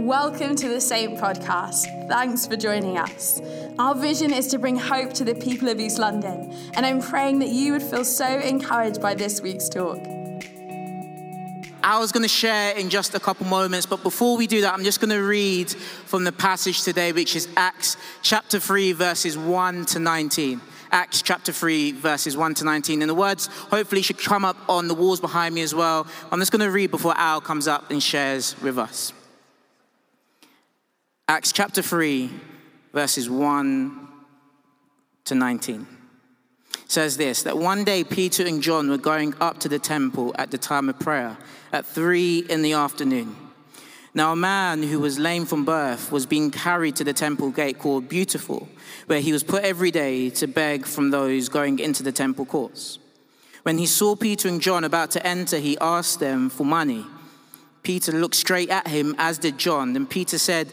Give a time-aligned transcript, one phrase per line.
[0.00, 2.08] Welcome to the Saint Podcast.
[2.08, 3.38] Thanks for joining us.
[3.78, 7.40] Our vision is to bring hope to the people of East London, and I'm praying
[7.40, 9.98] that you would feel so encouraged by this week's talk.
[11.82, 14.72] I was going to share in just a couple moments, but before we do that,
[14.72, 19.36] I'm just going to read from the passage today, which is Acts chapter 3, verses
[19.36, 20.62] 1 to 19.
[20.92, 23.02] Acts chapter 3, verses 1 to 19.
[23.02, 26.06] And the words hopefully should come up on the walls behind me as well.
[26.32, 29.12] I'm just going to read before Al comes up and shares with us.
[31.30, 32.28] Acts chapter 3,
[32.92, 34.08] verses 1
[35.26, 35.86] to 19
[36.88, 40.50] says this that one day Peter and John were going up to the temple at
[40.50, 41.38] the time of prayer
[41.72, 43.36] at 3 in the afternoon.
[44.12, 47.78] Now, a man who was lame from birth was being carried to the temple gate
[47.78, 48.68] called Beautiful,
[49.06, 52.98] where he was put every day to beg from those going into the temple courts.
[53.62, 57.06] When he saw Peter and John about to enter, he asked them for money.
[57.84, 59.94] Peter looked straight at him, as did John.
[59.94, 60.72] and Peter said,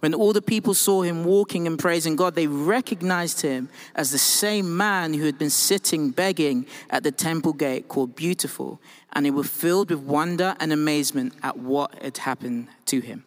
[0.00, 4.18] When all the people saw him walking and praising God, they recognized him as the
[4.18, 8.80] same man who had been sitting begging at the temple gate called Beautiful,
[9.12, 13.24] and they were filled with wonder and amazement at what had happened to him.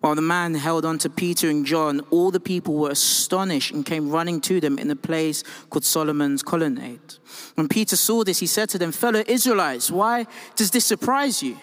[0.00, 3.84] While the man held on to Peter and John, all the people were astonished and
[3.84, 7.14] came running to them in the place called Solomon's colonnade.
[7.54, 11.56] When Peter saw this, he said to them, Fellow Israelites, why does this surprise you?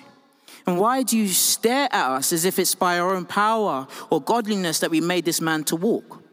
[0.66, 4.22] And why do you stare at us as if it's by our own power or
[4.22, 6.24] godliness that we made this man to walk?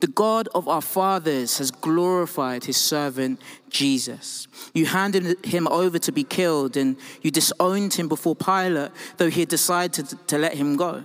[0.00, 3.40] The God of our fathers has glorified his servant
[3.70, 4.48] Jesus.
[4.74, 9.40] You handed him over to be killed and you disowned him before Pilate, though he
[9.40, 11.04] had decided to, to let him go.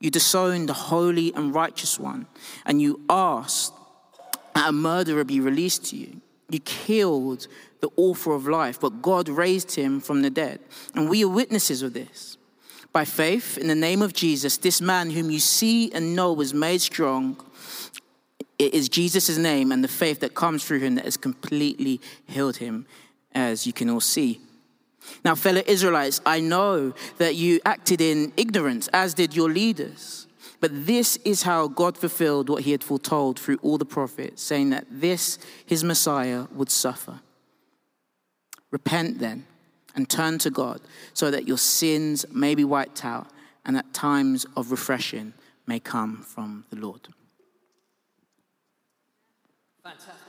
[0.00, 2.26] You disowned the holy and righteous one,
[2.64, 3.74] and you asked
[4.54, 6.20] that a murderer be released to you.
[6.50, 7.48] You killed
[7.80, 10.60] the author of life, but God raised him from the dead.
[10.94, 12.36] And we are witnesses of this.
[12.92, 16.54] By faith, in the name of Jesus, this man whom you see and know was
[16.54, 17.36] made strong.
[18.58, 22.56] It is Jesus' name and the faith that comes through him that has completely healed
[22.56, 22.86] him,
[23.32, 24.40] as you can all see.
[25.24, 30.26] Now, fellow Israelites, I know that you acted in ignorance, as did your leaders.
[30.60, 34.70] But this is how God fulfilled what he had foretold through all the prophets, saying
[34.70, 37.20] that this, his Messiah, would suffer.
[38.70, 39.46] Repent then
[39.94, 40.80] and turn to God
[41.14, 43.28] so that your sins may be wiped out
[43.64, 45.32] and that times of refreshing
[45.66, 47.08] may come from the Lord.
[49.82, 50.28] Fantastic.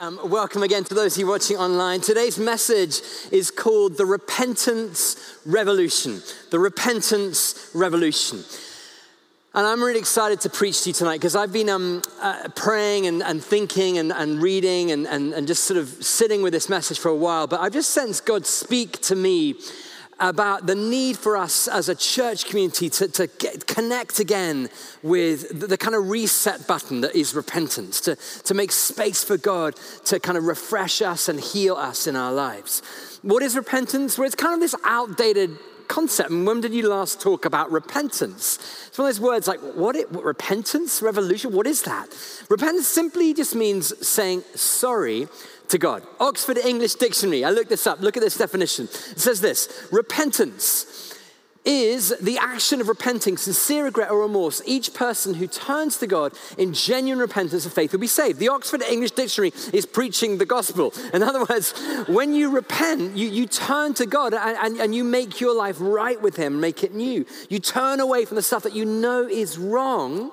[0.00, 2.02] Um, welcome again to those of you watching online.
[2.02, 3.00] Today's message
[3.32, 5.16] is called The Repentance
[5.46, 6.20] Revolution.
[6.50, 8.44] The Repentance Revolution.
[9.54, 13.06] And I'm really excited to preach to you tonight because I've been um, uh, praying
[13.06, 16.70] and, and thinking and, and reading and, and, and just sort of sitting with this
[16.70, 17.46] message for a while.
[17.46, 19.56] But I've just sensed God speak to me
[20.18, 24.70] about the need for us as a church community to, to get, connect again
[25.02, 29.36] with the, the, kind of reset button that is repentance, to, to make space for
[29.36, 29.74] God
[30.06, 32.80] to kind of refresh us and heal us in our lives.
[33.20, 34.16] What is repentance?
[34.16, 35.58] Well, it's kind of this outdated
[35.88, 36.30] concept.
[36.30, 38.58] And when did you last talk about repentance?
[38.88, 42.08] It's one of those words like, what, it, what repentance, revolution, what is that?
[42.48, 45.28] Repentance simply just means saying sorry
[45.68, 46.02] to God.
[46.20, 48.84] Oxford English Dictionary, I looked this up, look at this definition.
[48.84, 51.11] It says this repentance
[51.64, 54.60] is the action of repenting, sincere regret or remorse.
[54.66, 58.38] Each person who turns to God in genuine repentance and faith will be saved.
[58.40, 60.92] The Oxford English Dictionary is preaching the gospel.
[61.14, 61.72] In other words,
[62.08, 65.76] when you repent, you, you turn to God and, and, and you make your life
[65.78, 67.24] right with Him, make it new.
[67.48, 70.32] You turn away from the stuff that you know is wrong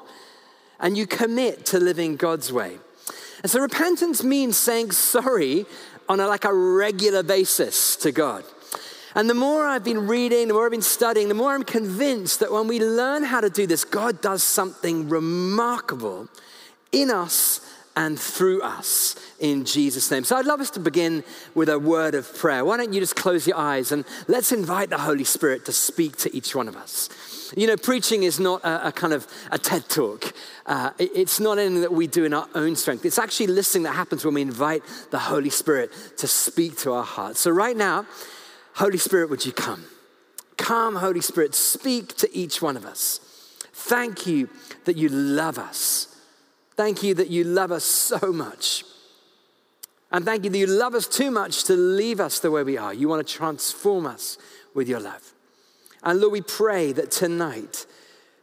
[0.80, 2.78] and you commit to living God's way.
[3.44, 5.66] And so repentance means saying sorry
[6.08, 8.44] on a, like a regular basis to God.
[9.20, 12.40] And the more I've been reading, the more I've been studying, the more I'm convinced
[12.40, 16.30] that when we learn how to do this, God does something remarkable
[16.94, 17.60] in us
[17.98, 20.24] and through us in Jesus' name.
[20.24, 22.64] So I'd love us to begin with a word of prayer.
[22.64, 26.16] Why don't you just close your eyes and let's invite the Holy Spirit to speak
[26.20, 27.10] to each one of us.
[27.58, 30.34] You know, preaching is not a, a kind of a TED talk.
[30.66, 33.04] Uh, it, it's not anything that we do in our own strength.
[33.04, 34.82] It's actually listening that happens when we invite
[35.12, 37.42] the Holy Spirit to speak to our hearts.
[37.42, 38.06] So right now,
[38.80, 39.84] Holy Spirit, would you come?
[40.56, 43.20] Come, Holy Spirit, speak to each one of us.
[43.74, 44.48] Thank you
[44.86, 46.16] that you love us.
[46.78, 48.86] Thank you that you love us so much.
[50.14, 52.78] And thank you that you love us too much to leave us the way we
[52.78, 52.94] are.
[52.94, 54.38] You want to transform us
[54.74, 55.34] with your love.
[56.02, 57.86] And Lord, we pray that tonight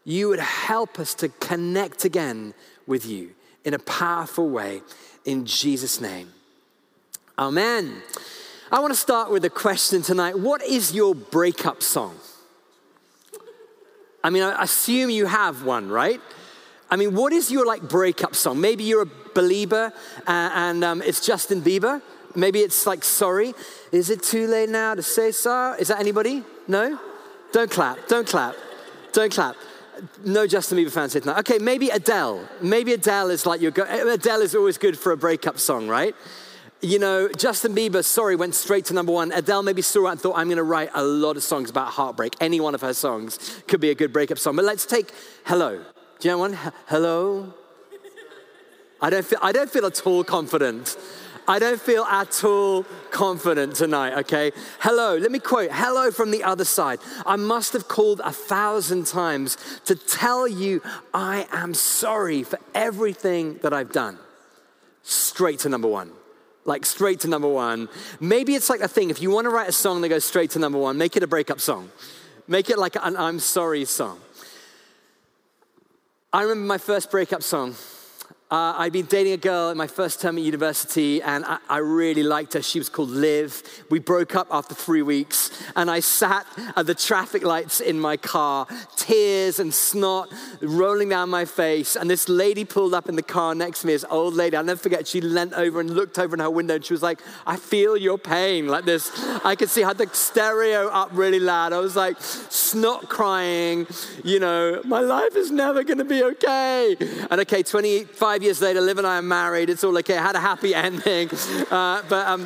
[0.04, 2.52] you would help us to connect again
[2.86, 3.30] with you
[3.64, 4.82] in a powerful way
[5.24, 6.30] in Jesus' name.
[7.38, 8.02] Amen.
[8.70, 10.36] I want to start with a question tonight.
[10.36, 12.16] What is your breakup song?
[14.24, 16.20] I mean, I assume you have one, right?
[16.90, 18.60] I mean, what is your like breakup song?
[18.60, 22.02] Maybe you're a Belieber uh, and um, it's Justin Bieber.
[22.34, 23.54] Maybe it's like sorry.
[23.92, 25.80] Is it too late now to say sorry?
[25.80, 26.42] Is that anybody?
[26.66, 26.98] No?
[27.52, 28.08] Don't clap.
[28.08, 28.56] Don't clap.
[29.12, 29.54] Don't clap.
[30.24, 31.38] No Justin Bieber fans here tonight.
[31.38, 32.48] Okay, maybe Adele.
[32.60, 36.16] Maybe Adele is like your go- Adele is always good for a breakup song, right?
[36.82, 39.32] You know, Justin Bieber, sorry, went straight to number one.
[39.32, 41.88] Adele maybe saw it and thought, I'm going to write a lot of songs about
[41.88, 42.36] heartbreak.
[42.40, 44.56] Any one of her songs could be a good breakup song.
[44.56, 45.10] But let's take
[45.44, 45.82] Hello.
[46.18, 46.58] Do you know one?
[46.86, 47.54] Hello?
[49.00, 50.96] I don't feel, I don't feel at all confident.
[51.48, 54.52] I don't feel at all confident tonight, okay?
[54.80, 56.98] Hello, let me quote hello from the other side.
[57.24, 60.82] I must have called a thousand times to tell you
[61.14, 64.18] I am sorry for everything that I've done.
[65.02, 66.10] Straight to number one.
[66.66, 67.88] Like straight to number one.
[68.20, 69.08] Maybe it's like a thing.
[69.10, 71.22] If you want to write a song that goes straight to number one, make it
[71.22, 71.90] a breakup song.
[72.48, 74.20] Make it like an I'm sorry song.
[76.32, 77.76] I remember my first breakup song.
[78.48, 81.78] Uh, I'd been dating a girl in my first term at university, and I, I,
[81.78, 82.62] really liked her.
[82.62, 83.60] She was called Liv.
[83.90, 86.46] We broke up after three weeks, and I sat
[86.76, 91.96] at the traffic lights in my car, tears and snot rolling down my face.
[91.96, 94.56] And this lady pulled up in the car next to me, this old lady.
[94.56, 97.02] I'll never forget, she leant over and looked over in her window, and she was
[97.02, 99.10] like, I feel your pain, like this.
[99.44, 101.72] I could see, had the stereo up really loud.
[101.72, 103.88] I was like, snot crying,
[104.22, 106.96] you know, my life is never gonna be okay.
[107.28, 109.70] And okay, 25 Five years later, Liv and I are married.
[109.70, 110.18] It's all okay.
[110.18, 111.30] I had a happy ending.
[111.70, 112.42] Uh, but um,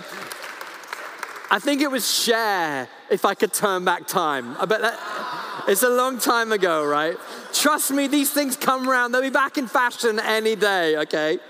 [1.50, 4.56] I think it was Cher, if I could turn back time.
[4.60, 7.16] I bet that, it's a long time ago, right?
[7.52, 9.10] Trust me, these things come around.
[9.10, 11.40] They'll be back in fashion any day, okay?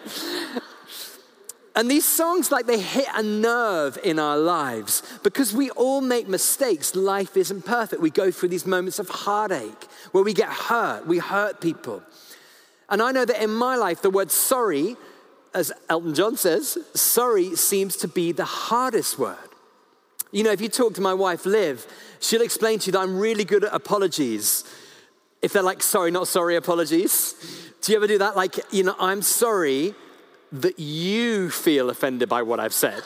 [1.77, 6.29] And these songs, like they hit a nerve in our lives because we all make
[6.29, 6.95] mistakes.
[6.95, 8.01] Life isn't perfect.
[8.01, 12.03] We go through these moments of heartache where we get hurt, we hurt people.
[12.91, 14.97] And I know that in my life, the word sorry,
[15.55, 19.37] as Elton John says, sorry seems to be the hardest word.
[20.33, 21.87] You know, if you talk to my wife, Liv,
[22.21, 24.65] she'll explain to you that I'm really good at apologies.
[25.43, 27.35] If they're like, sorry, not sorry apologies.
[27.81, 28.37] Do you ever do that?
[28.37, 29.95] Like, you know, I'm sorry
[30.53, 33.03] that you feel offended by what I've said.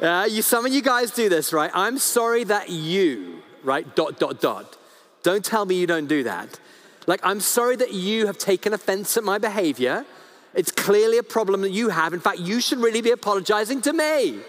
[0.00, 1.70] Uh, you, some of you guys do this, right?
[1.74, 3.96] I'm sorry that you, right?
[3.96, 4.76] Dot, dot, dot.
[5.22, 6.60] Don't tell me you don't do that.
[7.08, 10.04] Like, I'm sorry that you have taken offense at my behavior.
[10.52, 12.12] It's clearly a problem that you have.
[12.12, 14.40] In fact, you should really be apologizing to me,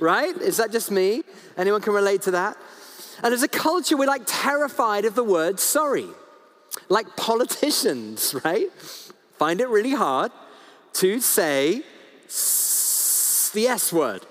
[0.00, 0.36] right?
[0.36, 1.22] Is that just me?
[1.56, 2.56] Anyone can relate to that?
[3.22, 6.08] And as a culture, we're like terrified of the word sorry.
[6.88, 8.72] Like politicians, right?
[9.38, 10.32] Find it really hard
[10.94, 11.82] to say
[13.54, 14.26] the S word.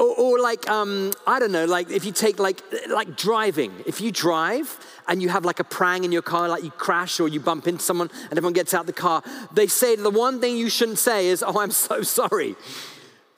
[0.00, 3.72] Or, or like, um, I don't know, like if you take like, like driving.
[3.86, 4.76] If you drive,
[5.08, 7.66] and you have like a prang in your car, like you crash or you bump
[7.66, 10.98] into someone and everyone gets out the car, they say the one thing you shouldn't
[10.98, 12.56] say is, Oh, I'm so sorry.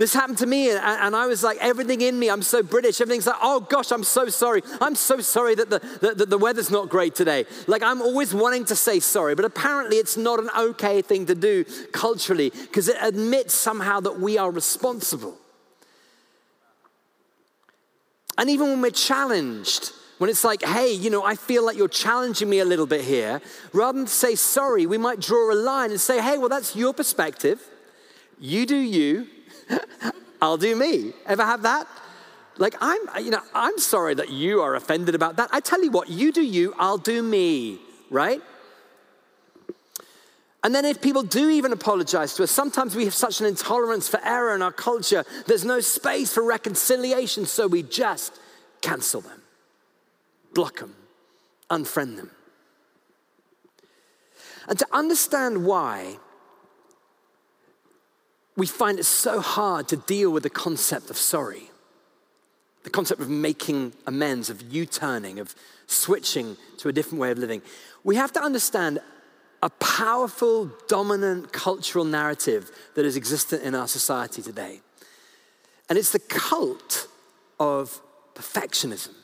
[0.03, 3.01] This happened to me, and, I was like, everything in me, I'm so British.
[3.01, 4.63] Everything's like, oh gosh, I'm so sorry.
[4.81, 7.45] I'm so sorry that the, that the weather's not great today.
[7.69, 11.37] Like, I'm always wanting to say sorry, but apparently it's not an okay thing to
[11.37, 15.39] do culturally because it admits somehow that we are responsible.
[18.37, 19.93] And even when we're challenged,
[20.23, 23.01] when it's like, hey, you know, I feel like you're challenging me a little bit
[23.01, 26.77] here, rather than say sorry, we might draw a line and say, hey, well, that's
[26.77, 27.61] your perspective.
[28.39, 29.27] You do you,
[30.41, 31.13] I'll do me.
[31.27, 31.89] Ever have that?
[32.57, 35.49] Like, I'm, you know, I'm sorry that you are offended about that.
[35.51, 38.41] I tell you what, you do you, I'll do me, right?
[40.63, 44.07] And then, if people do even apologize to us, sometimes we have such an intolerance
[44.07, 48.39] for error in our culture, there's no space for reconciliation, so we just
[48.83, 49.42] cancel them
[50.55, 50.95] block them,
[51.71, 52.31] unfriend them.
[54.69, 56.19] And to understand why
[58.57, 61.71] we find it so hard to deal with the concept of sorry,
[62.85, 65.55] the concept of making amends, of U turning, of
[65.87, 67.63] switching to a different way of living,
[68.05, 69.01] we have to understand
[69.63, 74.81] a powerful, dominant cultural narrative that is existent in our society today.
[75.89, 77.07] And it's the cult
[77.61, 78.01] of
[78.35, 79.15] perfectionism.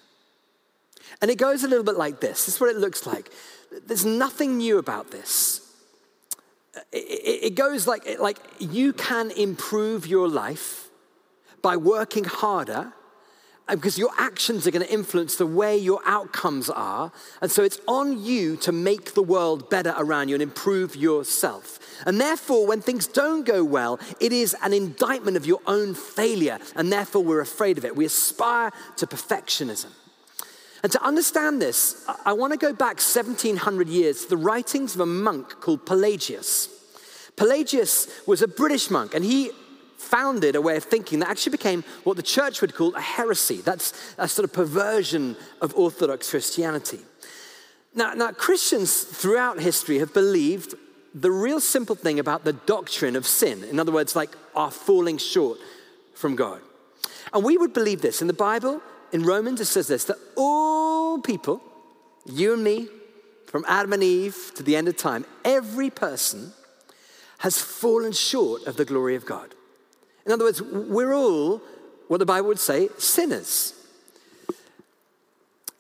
[1.21, 2.47] And it goes a little bit like this.
[2.47, 3.31] This is what it looks like.
[3.87, 5.65] There's nothing new about this.
[6.93, 10.89] It, goes like, like you can improve your life
[11.61, 12.93] by working harder
[13.69, 17.13] uh, because your actions are going to influence the way your outcomes are.
[17.43, 21.79] And so it's on you to make the world better around you and improve yourself.
[22.07, 26.59] And therefore, when things don't go well, it is an indictment of your own failure.
[26.77, 27.95] And therefore, we're afraid of it.
[27.95, 29.91] We aspire to perfectionism.
[30.83, 35.01] And to understand this, I want to go back 1700 years to the writings of
[35.01, 36.69] a monk called Pelagius.
[37.37, 39.51] Pelagius was a British monk, and he
[39.97, 43.61] founded a way of thinking that actually became what the church would call a heresy.
[43.61, 47.01] That's a sort of perversion of Orthodox Christianity.
[47.95, 50.75] Now, now, Christians throughout history have believed
[51.15, 53.65] the real simple thing about the doctrine of sin.
[53.65, 55.59] In other words, like our falling short
[56.15, 56.61] from God.
[57.33, 58.21] And we would believe this.
[58.21, 58.81] In the Bible,
[59.13, 61.63] in Romans, it says this that all people,
[62.27, 62.89] you and me,
[63.47, 66.53] from Adam and Eve to the end of time, every person
[67.39, 69.55] has fallen short of the glory of God.
[70.27, 71.63] In other words, we're all,
[72.09, 73.75] what the Bible would say, sinners.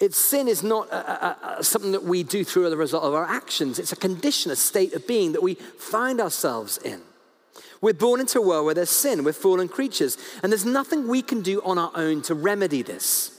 [0.01, 3.15] It's sin is not a, a, a, something that we do through the result of
[3.15, 3.79] our actions.
[3.79, 7.03] It's a condition, a state of being that we find ourselves in.
[7.81, 9.25] We're born into a world where there's sin.
[9.25, 10.19] We're fallen creatures.
[10.43, 13.33] And there's nothing we can do on our own to remedy this.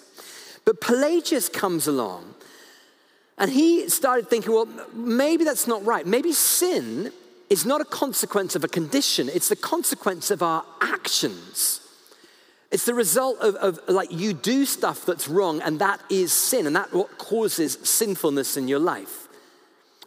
[0.66, 2.36] But Pelagius comes along
[3.38, 6.06] and he started thinking, well, maybe that's not right.
[6.06, 7.12] Maybe sin
[7.50, 11.82] is not a consequence of a condition, it's the consequence of our actions.
[12.72, 16.68] It's the result of, of, like you do stuff that's wrong, and that is sin,
[16.68, 19.29] and that what causes sinfulness in your life.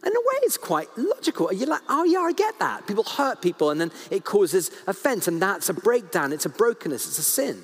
[0.05, 1.51] In a way, it's quite logical.
[1.53, 2.87] You're like, oh yeah, I get that.
[2.87, 6.33] People hurt people, and then it causes offense, and that's a breakdown.
[6.33, 7.07] It's a brokenness.
[7.07, 7.63] It's a sin.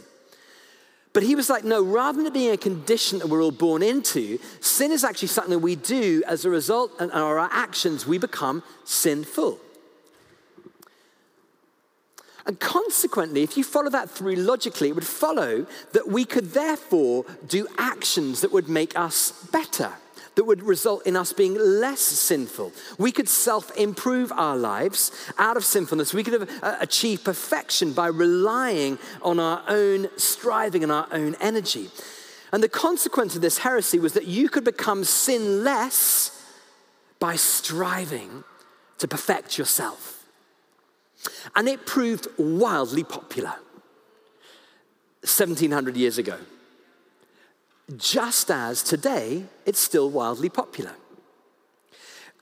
[1.12, 3.82] But he was like, no, rather than it being a condition that we're all born
[3.82, 8.18] into, sin is actually something that we do as a result of our actions, we
[8.18, 9.60] become sinful.
[12.46, 17.26] And consequently, if you follow that through logically, it would follow that we could therefore
[17.48, 19.94] do actions that would make us better,
[20.40, 22.72] that would result in us being less sinful.
[22.98, 26.14] We could self improve our lives out of sinfulness.
[26.14, 31.36] We could have, uh, achieve perfection by relying on our own striving and our own
[31.42, 31.92] energy.
[32.54, 36.42] And the consequence of this heresy was that you could become sinless
[37.20, 38.46] by striving
[39.00, 40.26] to perfect yourself.
[41.54, 43.56] And it proved wildly popular
[45.20, 46.38] 1700 years ago.
[47.98, 50.94] Just as today, it's still wildly popular.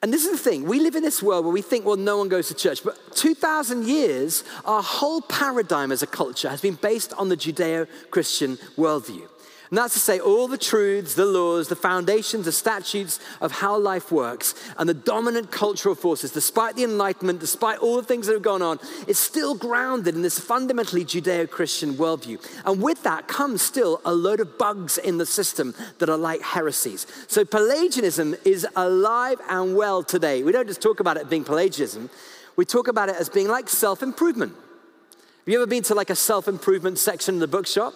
[0.04, 2.18] And this is the thing we live in this world where we think, well, no
[2.18, 2.84] one goes to church.
[2.84, 7.88] But 2,000 years, our whole paradigm as a culture has been based on the Judeo
[8.12, 9.28] Christian worldview.
[9.70, 13.78] And that's to say, all the truths, the laws, the foundations, the statutes of how
[13.78, 18.34] life works, and the dominant cultural forces, despite the Enlightenment, despite all the things that
[18.34, 22.40] have gone on, is still grounded in this fundamentally Judeo Christian worldview.
[22.66, 26.42] And with that comes still a load of bugs in the system that are like
[26.42, 27.06] heresies.
[27.28, 30.44] So Pelagianism is alive and well today.
[30.44, 32.10] We don't just talk about it being Pelagianism,
[32.56, 34.54] we talk about it as being like self improvement.
[34.54, 37.94] Have you ever been to like a self improvement section in the bookshop?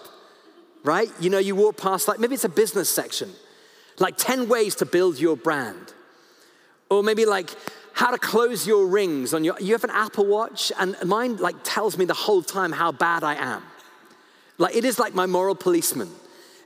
[0.83, 1.09] Right?
[1.19, 3.31] You know, you walk past, like maybe it's a business section,
[3.99, 5.93] like 10 ways to build your brand.
[6.89, 7.49] Or maybe like
[7.93, 11.55] how to close your rings on your, you have an Apple Watch, and mine like
[11.63, 13.63] tells me the whole time how bad I am.
[14.57, 16.09] Like it is like my moral policeman.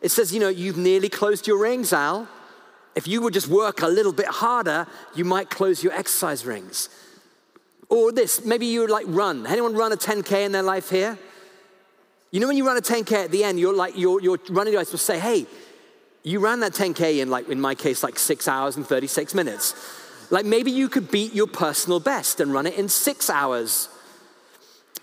[0.01, 2.27] It says, you know, you've nearly closed your rings, Al.
[2.95, 6.89] If you would just work a little bit harder, you might close your exercise rings.
[7.89, 9.45] Or this, maybe you would like run.
[9.45, 11.17] Anyone run a 10K in their life here?
[12.31, 14.73] You know, when you run a 10K at the end, you're like, your, your running
[14.73, 15.45] guys will say, hey,
[16.23, 19.73] you ran that 10K in, like, in my case, like six hours and 36 minutes.
[20.31, 23.89] Like, maybe you could beat your personal best and run it in six hours.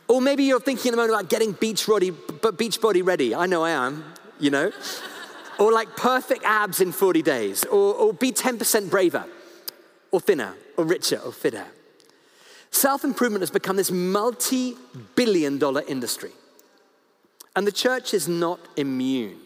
[0.09, 2.13] Or maybe you're thinking at the moment about getting beach body,
[2.57, 3.35] beach body ready.
[3.35, 4.05] I know I am,
[4.39, 4.73] you know?
[5.59, 7.65] or like perfect abs in 40 days.
[7.65, 9.25] Or, or be 10% braver,
[10.11, 11.67] or thinner, or richer, or fitter.
[12.71, 14.75] Self improvement has become this multi
[15.15, 16.33] billion dollar industry.
[17.55, 19.39] And the church is not immune.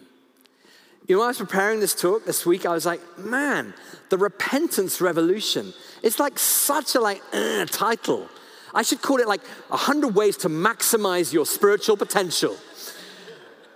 [1.06, 3.74] You know, I was preparing this talk this week, I was like, man,
[4.10, 5.72] the repentance revolution.
[6.02, 8.28] It's like such a like uh, title.
[8.74, 12.56] I should call it like 100 ways to maximize your spiritual potential.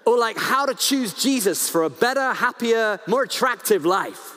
[0.04, 4.36] Or like how to choose Jesus for a better, happier, more attractive life.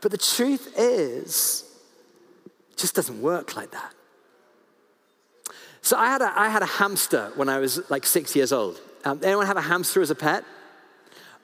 [0.00, 1.64] But the truth is,
[2.70, 3.95] it just doesn't work like that.
[5.86, 8.80] So I had a, I had a hamster when I was like six years old.
[9.04, 10.42] Um, anyone have a hamster as a pet?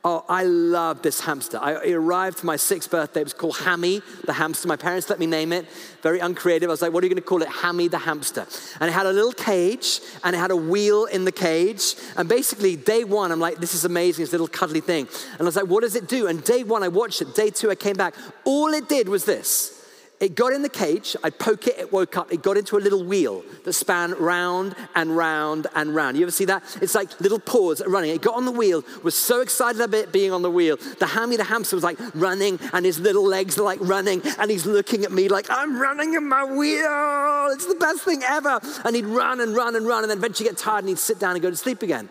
[0.05, 1.61] Oh, I love this hamster.
[1.63, 3.21] I, it arrived for my sixth birthday.
[3.21, 4.67] It was called Hammy the hamster.
[4.67, 5.69] My parents let me name it.
[6.03, 6.69] Very uncreative.
[6.69, 7.49] I was like, what are you going to call it?
[7.51, 8.45] Hammy the hamster.
[8.81, 11.95] And it had a little cage and it had a wheel in the cage.
[12.17, 15.07] And basically, day one, I'm like, this is amazing, this little cuddly thing.
[15.35, 16.27] And I was like, what does it do?
[16.27, 17.37] And day one, I watched it.
[17.37, 18.17] Day two, I came back.
[18.45, 19.82] All it did was this
[20.23, 22.79] it got in the cage, I'd poke it, it woke up, it got into a
[22.79, 26.17] little wheel that span round and round and round.
[26.17, 26.63] You ever see that?
[26.81, 28.11] It's like little paws running.
[28.11, 30.77] It got on the wheel, was so excited about it being on the wheel.
[30.77, 34.49] The hammy, the hamster, was like running, and his little legs are like running, and
[34.49, 37.49] he's looking at me like, I'm running in my wheel.
[37.53, 38.61] It's the best thing ever.
[38.85, 41.19] And he'd run and run and run, and then eventually get tired and he'd sit
[41.19, 42.09] down and go to sleep again.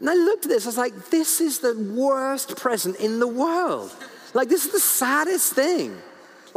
[0.00, 3.26] And I looked at this, I was like, this is the worst present in the
[3.26, 3.90] world.
[4.34, 5.96] Like, this is the saddest thing.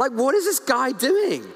[0.02, 1.46] Like, what is this guy doing?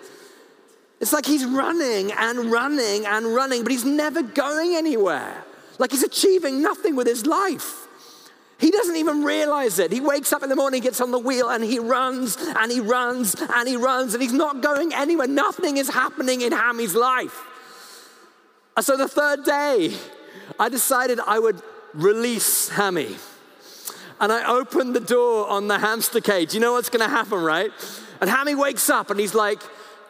[1.00, 5.42] It's like he's running and running and running, but he's never going anywhere.
[5.80, 7.88] Like he's achieving nothing with his life.
[8.60, 9.90] He doesn't even realize it.
[9.90, 12.78] He wakes up in the morning, gets on the wheel, and he runs and he
[12.78, 15.26] runs and he runs, and he's not going anywhere.
[15.26, 17.42] Nothing is happening in Hammy's life.
[18.80, 19.92] So the third day,
[20.60, 21.60] I decided I would
[21.94, 23.16] release Hammy.
[24.20, 26.54] And I opened the door on the hamster cage.
[26.54, 27.72] You know what's going to happen, right?
[28.20, 29.60] And Hammy wakes up and he's like,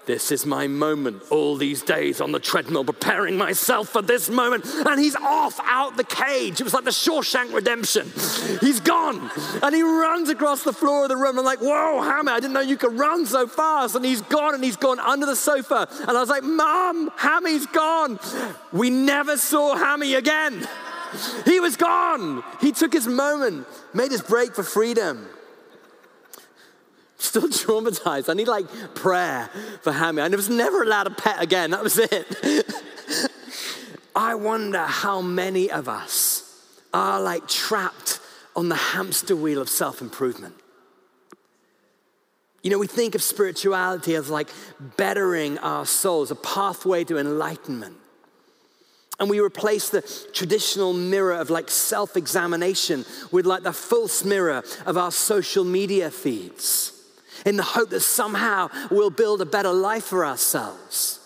[0.07, 1.21] this is my moment.
[1.31, 4.65] All these days on the treadmill, preparing myself for this moment.
[4.65, 6.61] And he's off out the cage.
[6.61, 8.07] It was like the Shawshank Redemption.
[8.61, 9.31] He's gone.
[9.65, 11.41] And he runs across the floor of the room.
[11.41, 13.97] I'm like, whoa, Hammy, I didn't know you could run so fast.
[13.97, 15.89] And he's gone and he's gone under the sofa.
[16.03, 18.21] And I was like, Mom, Hammy's gone.
[18.73, 20.69] We never saw Hammy again.
[21.45, 22.45] He was gone.
[22.61, 25.27] He took his moment, made his break for freedom.
[27.19, 28.29] Still traumatized.
[28.29, 29.49] I need like prayer
[29.83, 30.21] for Hammy.
[30.23, 31.71] I was never allowed a pet again.
[31.71, 32.75] That was it.
[34.17, 36.43] I wonder how many of us
[36.93, 38.21] are like trapped
[38.55, 40.55] on the hamster wheel of self improvement.
[42.63, 44.49] You know, we think of spirituality as like
[44.97, 47.97] bettering our souls, a pathway to enlightenment.
[49.19, 50.03] And we replace the
[50.35, 56.11] traditional mirror of like self examination with like the false mirror of our social media
[56.11, 56.93] feeds
[57.45, 61.21] in the hope that somehow we'll build a better life for ourselves.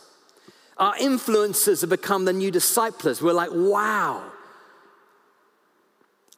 [0.77, 3.21] Our influencers have become the new disciples.
[3.21, 4.23] We're like, wow.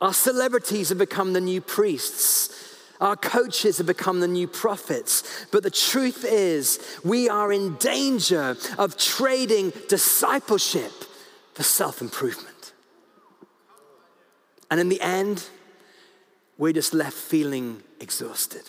[0.01, 2.77] Our celebrities have become the new priests.
[3.01, 5.47] Our coaches have become the new prophets.
[5.53, 10.93] But the truth is, we are in danger of trading discipleship
[11.55, 12.73] for self improvement.
[14.73, 15.45] And in the end,
[16.59, 18.69] we're just left feeling exhausted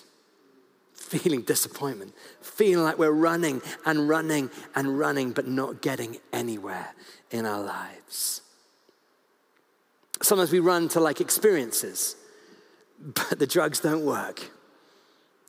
[1.19, 6.93] feeling disappointment, feeling like we're running and running and running, but not getting anywhere
[7.31, 8.41] in our lives.
[10.21, 12.15] Sometimes we run to like experiences,
[12.99, 14.49] but the drugs don't work,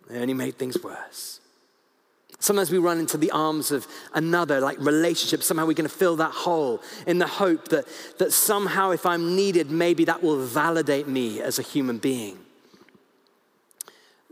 [0.09, 1.41] they only make things worse.
[2.41, 5.43] Sometimes we run into the arms of another, like relationship.
[5.43, 7.87] Somehow we're going to fill that hole in the hope that,
[8.19, 12.44] that somehow, if I'm needed, maybe that will validate me as a human being.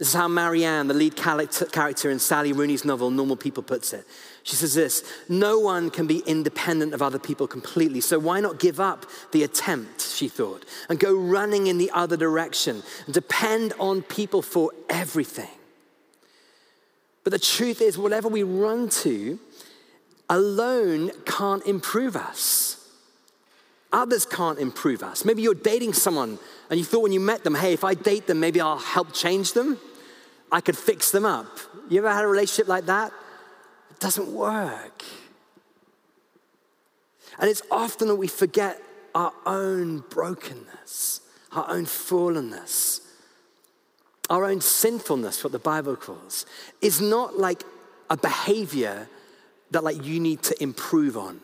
[0.02, 4.04] This is how Marianne, the lead character in Sally Rooney's novel Normal People, puts it.
[4.42, 8.58] She says this No one can be independent of other people completely, so why not
[8.58, 13.74] give up the attempt, she thought, and go running in the other direction and depend
[13.78, 15.54] on people for everything?
[17.22, 19.38] But the truth is, whatever we run to
[20.28, 22.88] alone can't improve us.
[23.92, 25.24] Others can't improve us.
[25.24, 28.26] Maybe you're dating someone and you thought when you met them, hey, if I date
[28.26, 29.78] them, maybe I'll help change them.
[30.52, 31.48] I could fix them up.
[31.88, 33.10] You ever had a relationship like that?
[33.90, 35.02] It doesn't work.
[37.38, 38.80] And it's often that we forget
[39.14, 43.00] our own brokenness, our own fallenness,
[44.28, 46.44] our own sinfulness, what the Bible calls,
[46.82, 47.62] is not like
[48.10, 49.08] a behavior
[49.70, 51.40] that like you need to improve on.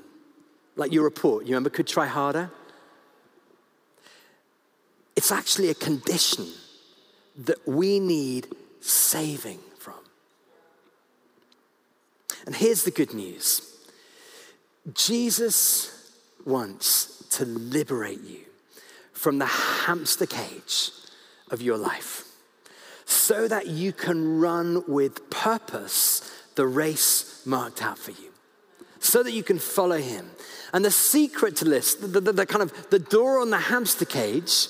[0.77, 2.51] Like your report, you remember could try harder?
[5.17, 6.47] It's actually a condition
[7.39, 8.47] that we need
[8.89, 9.95] saving from.
[12.47, 13.63] And here's the good news
[14.95, 16.13] Jesus
[16.45, 18.41] wants to liberate you
[19.13, 20.91] from the hamster cage
[21.51, 22.25] of your life
[23.05, 28.33] so that you can run with purpose the race marked out for you
[29.01, 30.31] so that you can follow him
[30.73, 34.05] and the secret to this the, the, the kind of the door on the hamster
[34.05, 34.69] cage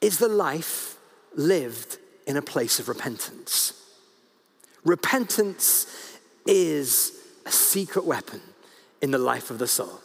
[0.00, 0.96] is the life
[1.34, 3.72] lived in a place of repentance.
[4.84, 7.12] Repentance is
[7.46, 8.40] a secret weapon
[9.00, 10.00] in the life of the soul.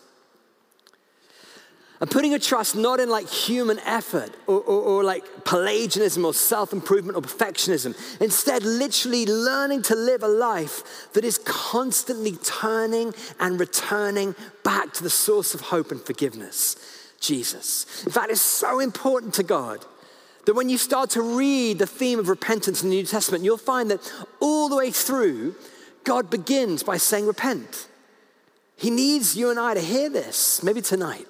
[2.00, 6.34] And putting your trust not in like human effort or, or, or like Pelagianism or
[6.34, 7.96] self improvement or perfectionism.
[8.20, 15.04] Instead, literally learning to live a life that is constantly turning and returning back to
[15.04, 16.76] the source of hope and forgiveness,
[17.22, 18.04] Jesus.
[18.06, 19.86] In fact, it's so important to God
[20.46, 23.58] that when you start to read the theme of repentance in the New Testament, you'll
[23.58, 25.56] find that all the way through,
[26.04, 27.88] God begins by saying, Repent.
[28.76, 31.28] He needs you and I to hear this, maybe tonight.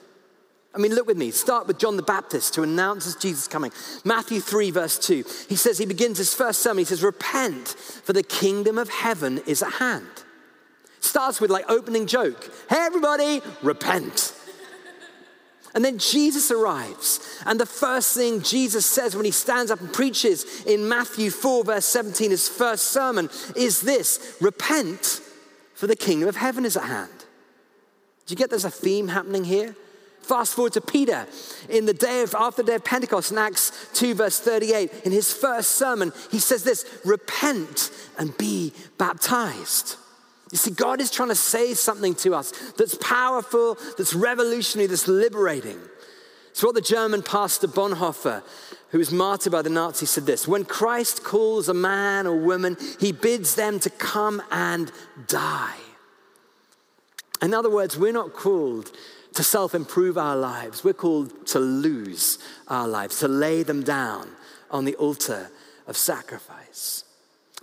[0.73, 1.29] I mean, look with me.
[1.29, 3.71] Start with John the Baptist who announces Jesus coming.
[4.03, 5.23] Matthew 3, verse 2.
[5.47, 6.79] He says, he begins his first sermon.
[6.79, 10.07] He says, Repent, for the kingdom of heaven is at hand.
[10.99, 12.49] Starts with like opening joke.
[12.69, 14.33] Hey, everybody, repent.
[15.73, 17.41] And then Jesus arrives.
[17.45, 21.63] And the first thing Jesus says when he stands up and preaches in Matthew 4,
[21.63, 25.21] verse 17, his first sermon, is this Repent,
[25.73, 27.11] for the kingdom of heaven is at hand.
[28.25, 29.75] Do you get there's a theme happening here?
[30.21, 31.27] Fast forward to Peter
[31.67, 34.89] in the day of after the day of Pentecost in Acts 2, verse 38.
[35.03, 39.97] In his first sermon, he says this repent and be baptized.
[40.53, 45.07] You see, God is trying to say something to us that's powerful, that's revolutionary, that's
[45.07, 45.79] liberating.
[46.51, 48.43] It's what the German pastor Bonhoeffer,
[48.89, 52.77] who was martyred by the Nazis, said this When Christ calls a man or woman,
[52.99, 54.91] he bids them to come and
[55.25, 55.79] die.
[57.41, 58.91] In other words, we're not called
[59.33, 60.83] to self improve our lives.
[60.83, 62.37] We're called to lose
[62.67, 64.29] our lives, to lay them down
[64.69, 65.49] on the altar
[65.87, 67.05] of sacrifice.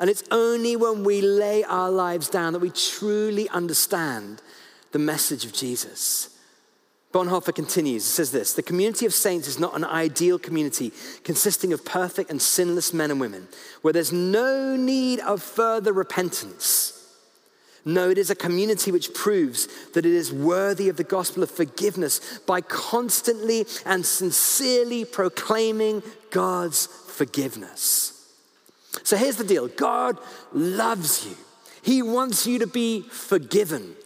[0.00, 4.42] And it's only when we lay our lives down that we truly understand
[4.92, 6.36] the message of Jesus.
[7.12, 11.84] Bonhoeffer continues, says this The community of saints is not an ideal community consisting of
[11.84, 13.46] perfect and sinless men and women,
[13.82, 17.00] where there's no need of further repentance
[17.84, 21.50] no, it is a community which proves that it is worthy of the gospel of
[21.50, 28.19] forgiveness by constantly and sincerely proclaiming God's forgiveness.
[29.02, 30.18] So here's the deal God
[30.52, 31.36] loves you,
[31.82, 33.96] He wants you to be forgiven.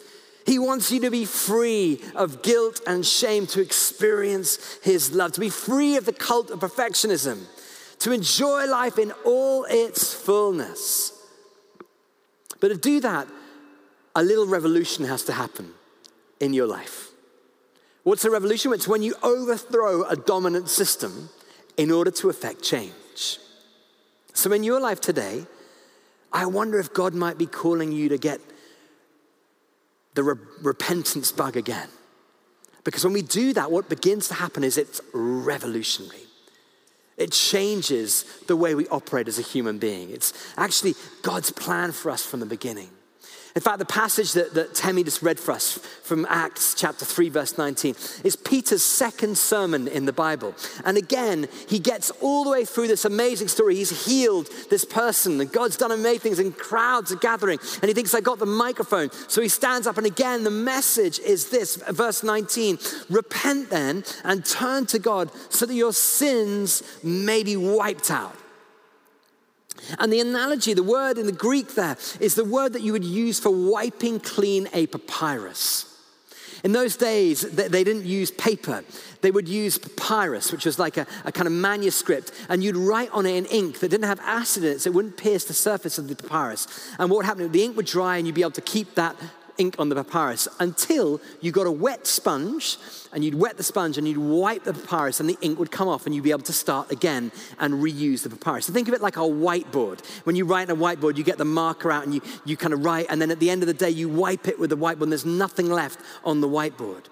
[0.47, 5.41] He wants you to be free of guilt and shame, to experience His love, to
[5.41, 7.45] be free of the cult of perfectionism,
[8.01, 11.13] to enjoy life in all its fullness.
[12.61, 13.27] But to do that,
[14.15, 15.73] a little revolution has to happen
[16.41, 17.09] in your life.
[18.03, 18.73] What's a revolution?
[18.75, 21.31] It's when you overthrow a dominant system
[21.79, 23.39] in order to effect change.
[24.35, 25.47] So, in your life today,
[26.33, 28.41] I wonder if God might be calling you to get
[30.15, 31.89] the re- repentance bug again.
[32.83, 36.25] Because when we do that, what begins to happen is it's revolutionary.
[37.17, 40.11] It changes the way we operate as a human being.
[40.11, 42.91] It's actually God's plan for us from the beginning.
[43.55, 47.29] In fact, the passage that, that Temi just read for us from Acts chapter 3,
[47.29, 50.57] verse 19, is Peter's second sermon in the Bible.
[50.85, 53.77] And again, he gets all the way through this amazing story.
[53.77, 57.61] He's healed this person, and God's done amazing things, and crowds are gathering.
[57.81, 59.13] And he thinks, I got the microphone.
[59.29, 64.45] So he stands up, and again, the message is this verse 19 Repent then and
[64.45, 68.35] turn to God so that your sins may be wiped out.
[69.99, 73.05] And the analogy, the word in the Greek there, is the word that you would
[73.05, 75.91] use for wiping clean a papyrus.
[76.65, 78.85] In those days, they didn't use paper.
[79.21, 83.11] They would use papyrus, which was like a, a, kind of manuscript, and you'd write
[83.13, 85.53] on it in ink that didn't have acid in it, so it wouldn't pierce the
[85.53, 86.67] surface of the papyrus.
[86.99, 89.15] And what would happen, the ink would dry, and you'd be able to keep that
[89.59, 92.77] ink on the papyrus until you got a wet sponge
[93.13, 95.89] and you'd wet the sponge and you'd wipe the papyrus and the ink would come
[95.89, 98.67] off and you'd be able to start again and reuse the papyrus.
[98.67, 100.05] So think of it like a whiteboard.
[100.25, 102.75] When you write on a whiteboard, you get the marker out and you, you kind
[102.75, 104.77] of write, and then at the end of the day, you wipe it with the
[104.77, 107.05] whiteboard and there's nothing left on the whiteboard.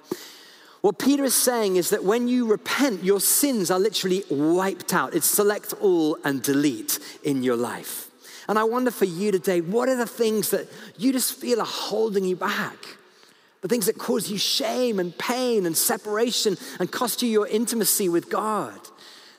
[0.83, 5.15] What Peter is saying is that when you repent, your sins are literally wiped out.
[5.15, 8.12] It's select all and delete in your life.
[8.53, 11.67] And I wonder for you today, what are the things that you just feel are
[11.67, 12.77] holding you back?
[13.63, 18.11] The things that cause you shame and pain and separation and cost you your intimacy
[18.11, 18.79] with God,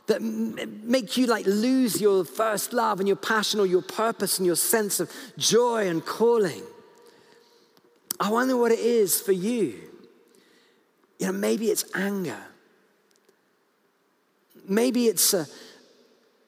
[0.07, 4.47] that make you like lose your first love and your passion or your purpose and
[4.47, 6.63] your sense of joy and calling.
[8.19, 9.75] I wonder what it is for you.
[11.19, 12.43] You know, maybe it's anger.
[14.67, 15.45] Maybe it's a,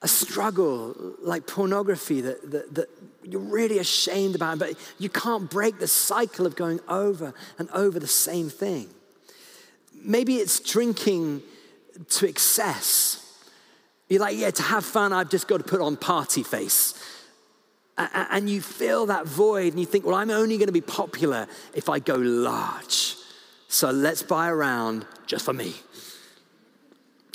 [0.02, 2.90] a struggle like pornography that, that, that,
[3.24, 8.00] you're really ashamed about, but you can't break the cycle of going over and over
[8.00, 8.88] the same thing.
[9.96, 11.42] Maybe it's drinking
[12.10, 13.22] to excess.
[14.08, 16.94] You're like, yeah, to have fun, I've just got to put on party face.
[17.98, 21.48] And you feel that void and you think, well, I'm only going to be popular
[21.74, 23.16] if I go large.
[23.70, 25.74] So let's buy around just for me.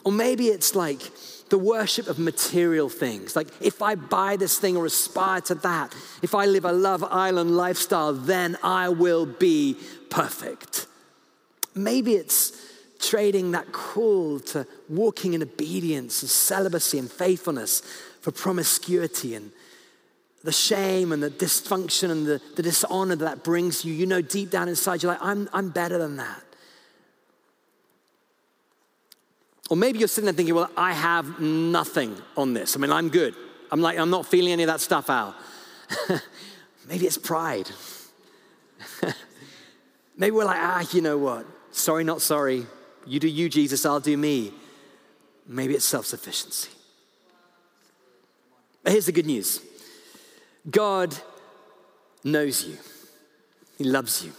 [0.05, 1.01] Or maybe it's like
[1.51, 3.37] the worship of material things.
[3.37, 7.05] Like, if I buy this thing or aspire to that, if I live a Love
[7.05, 9.77] Island lifestyle, then I will be
[10.09, 10.87] perfect.
[11.75, 12.53] Maybe it's
[13.01, 17.81] trading that call to walking in obedience and celibacy and faithfulness
[18.21, 19.51] for promiscuity and
[20.45, 23.93] the shame and the dysfunction and the, the dishonor that, that brings you.
[23.93, 26.43] You know, deep down inside, you're like, I'm, I'm better than that.
[29.71, 32.77] Or maybe you're sitting there thinking, well, I have nothing on this.
[32.77, 33.37] I mean, I'm good.
[33.71, 35.37] I'm like, I'm not feeling any of that stuff out.
[36.89, 37.71] maybe it's pride.
[40.17, 41.47] maybe we're like, ah, you know what?
[41.71, 42.67] Sorry, not sorry.
[43.07, 44.53] You do you, Jesus, I'll do me.
[45.47, 46.71] Maybe it's self sufficiency.
[48.83, 49.61] But here's the good news
[50.69, 51.17] God
[52.25, 52.77] knows you,
[53.79, 54.33] He loves you.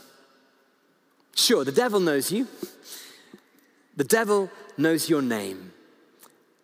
[1.36, 2.48] Sure, the devil knows you.
[3.96, 5.74] The devil knows your name,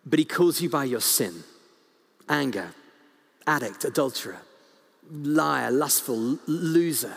[0.04, 1.44] but he calls you by your sin
[2.28, 2.70] anger,
[3.46, 4.38] addict, adulterer,
[5.10, 7.16] liar, lustful, loser.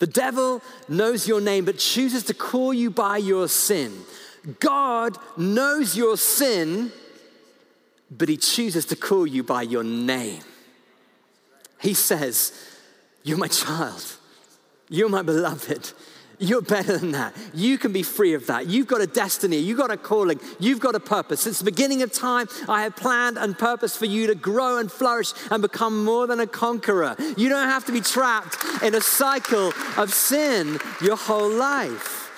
[0.00, 3.92] The devil knows your name, but chooses to call you by your sin.
[4.58, 6.90] God knows your sin,
[8.10, 10.42] but he chooses to call you by your name.
[11.80, 12.52] He says,
[13.22, 14.04] You're my child,
[14.88, 15.92] you're my beloved.
[16.42, 17.36] You're better than that.
[17.52, 18.66] You can be free of that.
[18.66, 19.58] You've got a destiny.
[19.58, 20.40] You've got a calling.
[20.58, 21.42] You've got a purpose.
[21.42, 24.90] Since the beginning of time, I have planned and purpose for you to grow and
[24.90, 27.14] flourish and become more than a conqueror.
[27.36, 32.30] You don't have to be trapped in a cycle of sin your whole life.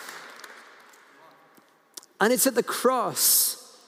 [2.21, 3.79] And it's at the cross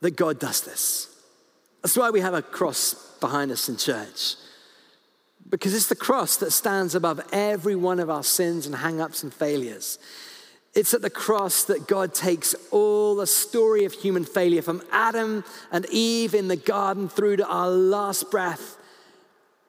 [0.00, 1.14] that God does this.
[1.82, 4.36] That's why we have a cross behind us in church.
[5.48, 9.22] Because it's the cross that stands above every one of our sins and hang ups
[9.22, 9.98] and failures.
[10.74, 15.44] It's at the cross that God takes all the story of human failure from Adam
[15.70, 18.76] and Eve in the garden through to our last breath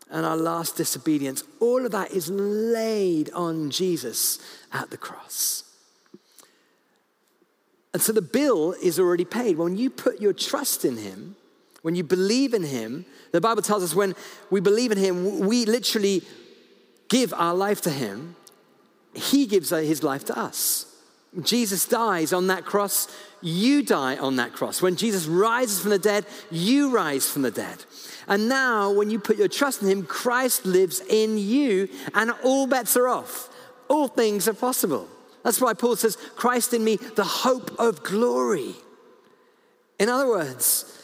[0.09, 1.43] and our last disobedience.
[1.59, 4.39] All of that is laid on Jesus
[4.71, 5.63] at the cross.
[7.93, 9.57] And so the bill is already paid.
[9.57, 11.35] When you put your trust in Him,
[11.85, 14.15] when you believe in Him, the Bible tells us when
[14.49, 16.23] we believe in Him, we literally
[17.09, 18.35] give our life to Him.
[19.13, 20.91] He gives His life to us.
[21.43, 23.07] Jesus dies on that cross,
[23.39, 24.81] you die on that cross.
[24.81, 27.85] When Jesus rises from the dead, you rise from the dead.
[28.27, 32.65] And now, when you put your trust in Him, Christ lives in you, and all
[32.65, 33.55] bets are off.
[33.89, 35.07] All things are possible.
[35.43, 38.73] That's why Paul says, Christ in me, the hope of glory.
[39.99, 40.94] In other words,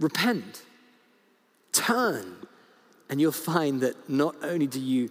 [0.00, 0.62] repent,
[1.72, 2.34] turn,
[3.08, 5.10] and you'll find that not only do you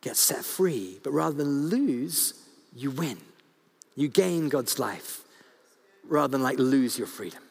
[0.00, 2.34] get set free, but rather than lose,
[2.74, 3.18] you win.
[3.94, 5.22] You gain God's life
[6.08, 7.42] rather than like lose your freedom.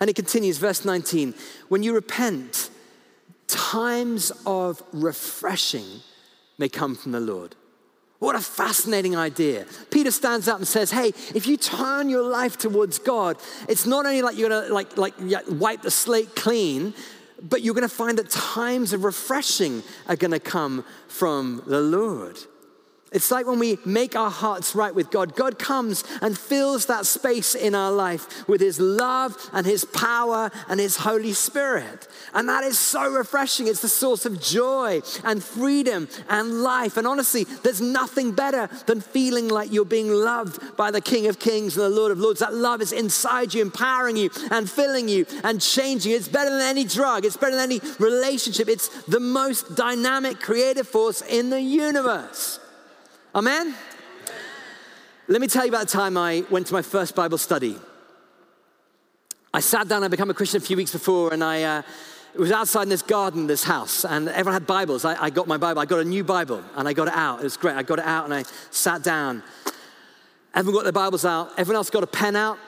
[0.00, 1.34] And it continues, verse 19
[1.68, 2.70] when you repent,
[3.46, 5.86] times of refreshing
[6.58, 7.56] may come from the Lord.
[8.20, 9.64] What a fascinating idea.
[9.90, 14.04] Peter stands up and says, Hey, if you turn your life towards God, it's not
[14.04, 15.14] only like you're gonna like, like
[15.48, 16.92] wipe the slate clean,
[17.42, 22.38] but you're gonna find that times of refreshing are gonna come from the Lord.
[23.12, 27.06] It's like when we make our hearts right with God, God comes and fills that
[27.06, 32.06] space in our life with His love and His power and His Holy Spirit.
[32.34, 33.66] And that is so refreshing.
[33.66, 36.96] It's the source of joy and freedom and life.
[36.96, 41.40] And honestly, there's nothing better than feeling like you're being loved by the King of
[41.40, 42.38] Kings and the Lord of Lords.
[42.38, 46.12] That love is inside you, empowering you and filling you and changing.
[46.12, 48.68] It's better than any drug, it's better than any relationship.
[48.68, 52.59] It's the most dynamic, creative force in the universe.
[53.32, 53.76] Amen?
[55.28, 57.76] Let me tell you about the time I went to my first Bible study.
[59.54, 61.82] I sat down, I became a Christian a few weeks before, and I uh,
[62.36, 65.04] was outside in this garden, this house, and everyone had Bibles.
[65.04, 67.38] I, I, got my Bible, I got a new Bible, and I got it out.
[67.38, 67.76] It was great.
[67.76, 69.44] I got it out, and I sat down.
[70.52, 72.58] Everyone got their Bibles out, everyone else got a pen out.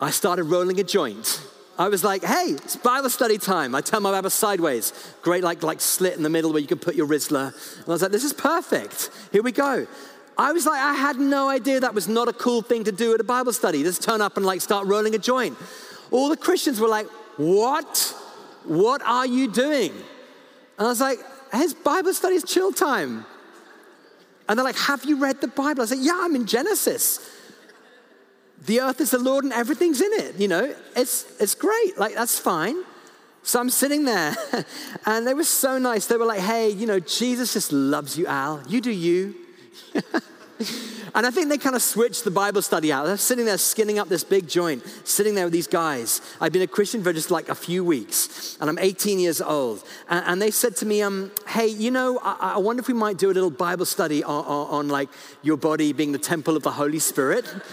[0.00, 1.42] I started rolling a joint.
[1.80, 3.74] I was like, hey, it's Bible study time.
[3.74, 4.92] I turn my Bible sideways.
[5.22, 7.54] Great, like, like slit in the middle where you can put your Rizla.
[7.78, 9.08] And I was like, this is perfect.
[9.32, 9.86] Here we go.
[10.36, 13.14] I was like, I had no idea that was not a cool thing to do
[13.14, 13.82] at a Bible study.
[13.82, 15.56] Just turn up and like start rolling a joint.
[16.10, 17.06] All the Christians were like,
[17.38, 18.14] what?
[18.64, 19.92] What are you doing?
[19.92, 21.18] And I was like,
[21.50, 23.24] hey, it's Bible study, it's chill time.
[24.50, 25.80] And they're like, have you read the Bible?
[25.80, 27.39] I said, like, yeah, I'm in Genesis
[28.66, 30.36] the earth is the Lord and everything's in it.
[30.36, 31.98] You know, it's, it's great.
[31.98, 32.76] Like, that's fine.
[33.42, 34.36] So I'm sitting there,
[35.06, 36.06] and they were so nice.
[36.06, 38.62] They were like, hey, you know, Jesus just loves you, Al.
[38.68, 39.34] You do you.
[41.14, 43.06] And I think they kind of switched the Bible study out.
[43.06, 46.20] They're sitting there skinning up this big joint, sitting there with these guys.
[46.40, 49.82] I've been a Christian for just like a few weeks, and I'm 18 years old.
[50.08, 52.94] And, and they said to me, um, hey, you know, I, I, wonder if we
[52.94, 55.08] might do a little Bible study on, on, on like
[55.42, 57.44] your body being the temple of the Holy Spirit.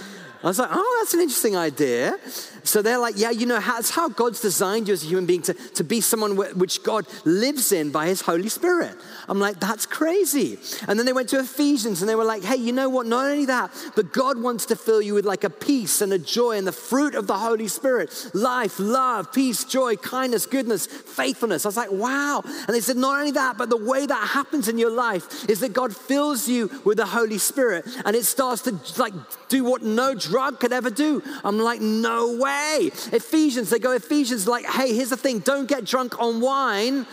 [0.43, 2.17] I was like, oh, that's an interesting idea.
[2.63, 5.41] So they're like, yeah, you know, that's how God's designed you as a human being
[5.43, 8.95] to, to be someone which God lives in by his Holy Spirit.
[9.30, 10.58] I'm like, that's crazy.
[10.88, 13.08] And then they went to Ephesians and they were like, hey, you know what?
[13.08, 16.19] Not only that, but God wants to fill you with like a peace and a
[16.19, 21.65] joy and the fruit of the Holy Spirit life, love, peace, joy, kindness, goodness, faithfulness.
[21.65, 22.43] I was like, wow.
[22.45, 25.62] And they said, not only that, but the way that happens in your life is
[25.62, 29.13] that God fills you with the Holy Spirit and it starts to like
[29.47, 31.24] do what no drug could ever do.
[31.44, 32.92] I'm like, no way.
[33.12, 37.06] Ephesians, they go, Ephesians, like, hey, here's the thing don't get drunk on wine,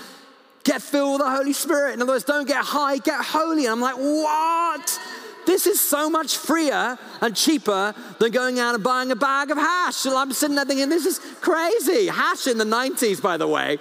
[0.65, 1.95] get filled with the Holy Spirit.
[1.95, 3.67] In other words, don't get high, get holy.
[3.67, 5.01] And I'm like, what?
[5.47, 9.59] This is so much freer and cheaper than going out and buying a bag of
[9.59, 9.97] hash.
[9.97, 12.07] So I'm sitting there thinking, this is crazy.
[12.07, 13.79] Hash in the 90s, by the way.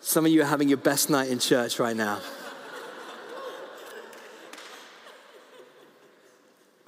[0.00, 2.20] Some of you are having your best night in church right now.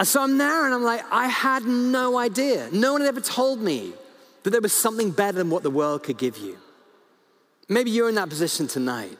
[0.06, 2.68] So I'm there and I'm like, I had no idea.
[2.72, 3.92] No one had ever told me
[4.42, 6.56] that there was something better than what the world could give you.
[7.68, 9.16] Maybe you're in that position tonight.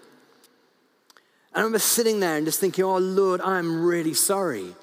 [1.52, 4.74] And I remember sitting there and just thinking, oh Lord, I'm really sorry.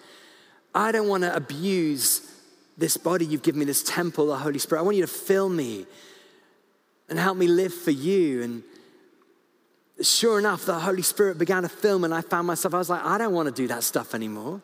[0.75, 2.31] I don't want to abuse
[2.77, 4.81] this body you've given me, this temple, the Holy Spirit.
[4.81, 5.87] I want you to fill me
[7.09, 8.43] and help me live for you.
[8.43, 8.63] And
[10.01, 12.89] sure enough, the Holy Spirit began to fill me, and I found myself, I was
[12.89, 14.61] like, I don't want to do that stuff anymore.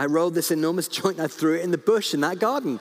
[0.00, 2.80] I rolled this enormous joint and I threw it in the bush in that garden.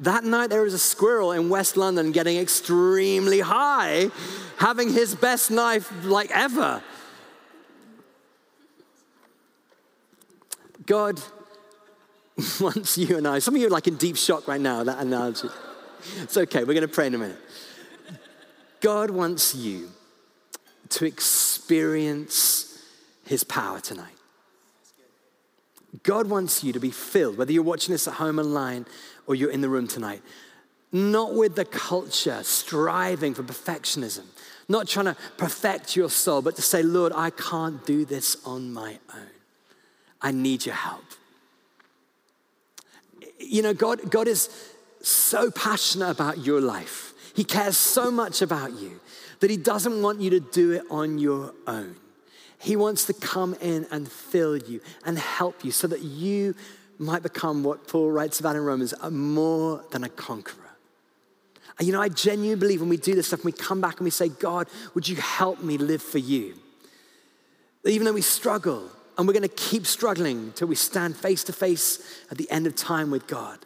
[0.00, 4.10] That night, there was a squirrel in West London getting extremely high,
[4.58, 6.82] having his best knife like ever.
[10.86, 11.20] God
[12.60, 14.98] wants you and I, some of you are like in deep shock right now, that
[14.98, 15.48] analogy.
[16.20, 17.38] It's okay, we're going to pray in a minute.
[18.80, 19.88] God wants you
[20.90, 22.82] to experience
[23.24, 24.15] his power tonight.
[26.02, 28.86] God wants you to be filled, whether you're watching this at home online
[29.26, 30.22] or you're in the room tonight,
[30.92, 34.24] not with the culture striving for perfectionism,
[34.68, 38.72] not trying to perfect your soul, but to say, Lord, I can't do this on
[38.72, 39.30] my own.
[40.20, 41.04] I need your help.
[43.38, 44.48] You know, God, God is
[45.02, 47.12] so passionate about your life.
[47.34, 49.00] He cares so much about you
[49.40, 51.96] that He doesn't want you to do it on your own.
[52.58, 56.54] He wants to come in and fill you and help you so that you
[56.98, 60.64] might become what Paul writes about in Romans more than a conqueror.
[61.78, 64.04] And you know, I genuinely believe when we do this stuff, we come back and
[64.04, 66.54] we say, God, would you help me live for you?
[67.84, 71.52] Even though we struggle, and we're going to keep struggling until we stand face to
[71.52, 73.58] face at the end of time with God,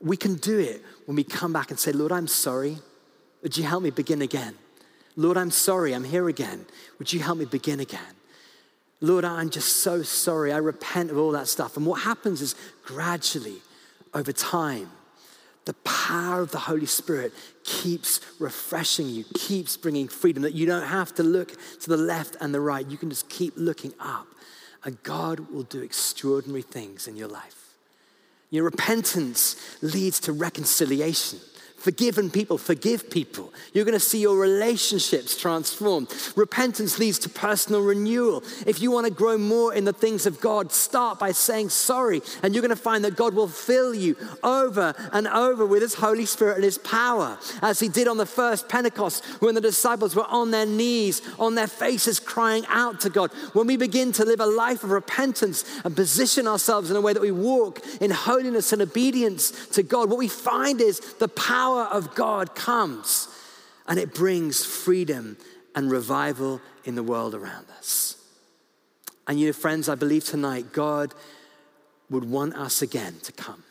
[0.00, 2.78] we can do it when we come back and say, Lord, I'm sorry.
[3.42, 4.54] Would you help me begin again?
[5.16, 6.66] Lord, I'm sorry, I'm here again.
[6.98, 8.00] Would you help me begin again?
[9.00, 10.52] Lord, I'm just so sorry.
[10.52, 11.76] I repent of all that stuff.
[11.76, 13.58] And what happens is gradually,
[14.12, 14.90] over time,
[15.66, 17.32] the power of the Holy Spirit
[17.64, 22.36] keeps refreshing you, keeps bringing freedom, that you don't have to look to the left
[22.40, 22.86] and the right.
[22.86, 24.26] You can just keep looking up,
[24.84, 27.74] and God will do extraordinary things in your life.
[28.50, 31.40] Your repentance leads to reconciliation.
[31.84, 33.52] Forgiven people, forgive people.
[33.74, 36.08] You're going to see your relationships transformed.
[36.34, 38.42] Repentance leads to personal renewal.
[38.66, 42.22] If you want to grow more in the things of God, start by saying sorry,
[42.42, 45.92] and you're going to find that God will fill you over and over with His
[45.92, 50.16] Holy Spirit and His power, as He did on the first Pentecost when the disciples
[50.16, 53.30] were on their knees, on their faces, crying out to God.
[53.52, 57.12] When we begin to live a life of repentance and position ourselves in a way
[57.12, 61.73] that we walk in holiness and obedience to God, what we find is the power
[61.74, 63.28] power of God comes
[63.86, 65.36] and it brings freedom
[65.74, 68.16] and revival in the world around us.
[69.26, 71.14] And you know, friends, I believe tonight God
[72.10, 73.62] would want us again to come.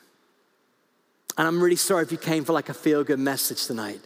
[1.37, 4.01] And I'm really sorry if you came for like a feel good message tonight,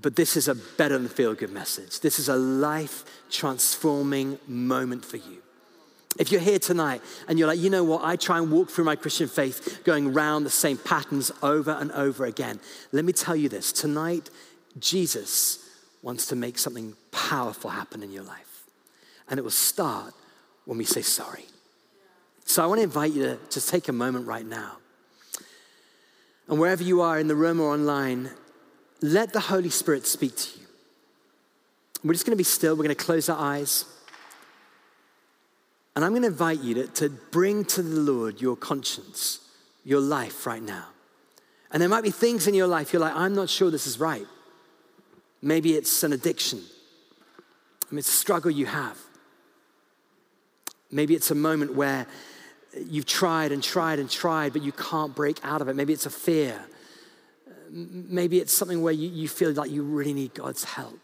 [0.00, 2.00] but this is a better than feel good message.
[2.00, 5.41] This is a life transforming moment for you.
[6.18, 8.84] If you're here tonight and you're like, you know what, I try and walk through
[8.84, 12.60] my Christian faith going round the same patterns over and over again.
[12.92, 14.28] Let me tell you this tonight,
[14.78, 15.70] Jesus
[16.02, 18.64] wants to make something powerful happen in your life.
[19.28, 20.12] And it will start
[20.66, 21.46] when we say sorry.
[22.44, 24.76] So I want to invite you to just take a moment right now.
[26.48, 28.30] And wherever you are in the room or online,
[29.00, 30.66] let the Holy Spirit speak to you.
[32.04, 33.84] We're just going to be still, we're going to close our eyes.
[35.94, 39.40] And I'm going to invite you to, to bring to the Lord your conscience,
[39.84, 40.86] your life right now.
[41.70, 43.98] And there might be things in your life you're like, I'm not sure this is
[43.98, 44.26] right.
[45.40, 46.60] Maybe it's an addiction.
[46.60, 48.98] I mean, it's a struggle you have.
[50.90, 52.06] Maybe it's a moment where
[52.86, 55.76] you've tried and tried and tried, but you can't break out of it.
[55.76, 56.58] Maybe it's a fear.
[57.70, 61.00] Maybe it's something where you, you feel like you really need God's help.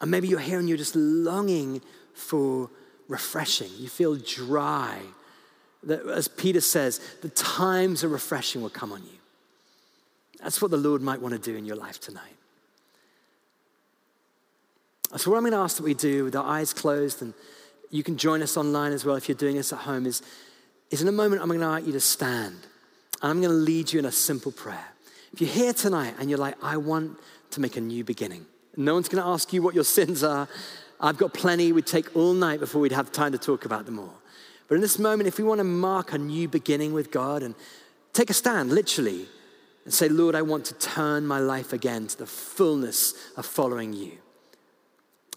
[0.00, 1.80] And maybe you're here and you're just longing
[2.14, 2.70] for
[3.08, 3.70] refreshing.
[3.78, 4.98] You feel dry.
[5.84, 9.18] That, as Peter says, the times of refreshing will come on you.
[10.42, 12.36] That's what the Lord might want to do in your life tonight.
[15.16, 17.32] So, what I'm going to ask that we do with our eyes closed, and
[17.90, 20.22] you can join us online as well if you're doing this at home, is,
[20.90, 22.56] is in a moment I'm going to ask you to stand.
[23.22, 24.88] And I'm going to lead you in a simple prayer.
[25.32, 27.18] If you're here tonight and you're like, I want
[27.52, 28.46] to make a new beginning,
[28.76, 30.48] no one's going to ask you what your sins are.
[31.00, 31.72] I've got plenty.
[31.72, 34.14] We'd take all night before we'd have time to talk about them all.
[34.68, 37.54] But in this moment, if we want to mark a new beginning with God and
[38.12, 39.26] take a stand, literally,
[39.84, 43.92] and say, Lord, I want to turn my life again to the fullness of following
[43.92, 44.12] you,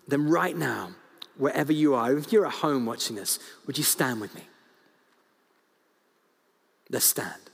[0.08, 0.92] then right now,
[1.38, 4.42] wherever you are, if you're at home watching this, would you stand with me?
[6.90, 7.49] Let's stand.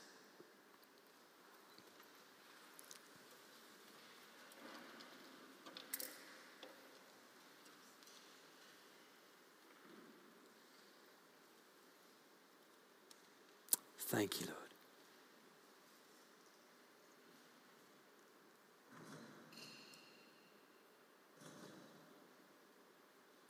[14.26, 14.58] Thank you, Lord.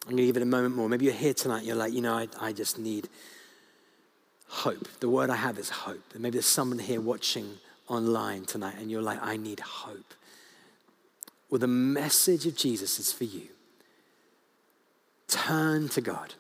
[0.04, 0.90] I'm going to give it a moment more.
[0.90, 3.08] Maybe you're here tonight, you're like, you know, I, I just need
[4.50, 4.86] hope.
[5.00, 6.04] The word I have is hope.
[6.12, 7.54] And maybe there's someone here watching
[7.88, 10.14] online tonight and you're like, I need hope.
[11.50, 13.48] Well, the message of Jesus is for you.
[15.30, 16.34] Turn to God.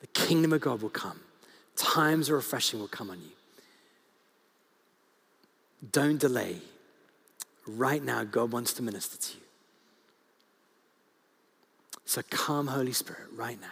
[0.00, 1.20] The kingdom of God will come.
[1.76, 3.30] Times of refreshing will come on you.
[5.92, 6.56] Don't delay.
[7.66, 9.44] Right now, God wants to minister to you.
[12.04, 13.66] So come, Holy Spirit, right now.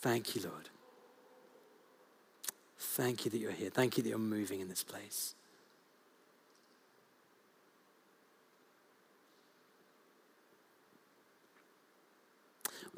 [0.00, 0.68] Thank you, Lord.
[2.78, 3.70] Thank you that you're here.
[3.70, 5.34] Thank you that you're moving in this place.